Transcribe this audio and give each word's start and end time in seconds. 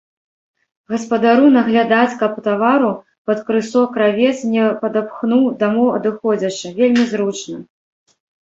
Гаспадару 0.93 1.49
наглядаць, 1.57 2.15
каб 2.21 2.33
тавару 2.47 2.89
пад 3.31 3.39
крысо 3.49 3.81
кравец 3.99 4.33
не 4.55 4.65
падапхнуў, 4.81 5.43
дамоў 5.63 5.87
адыходзячы, 5.99 6.67
вельмі 6.81 7.03
зручна. 7.13 7.57